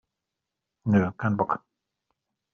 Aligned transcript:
Nö, 0.91 1.11
kein 1.11 1.37
Bock! 1.37 1.59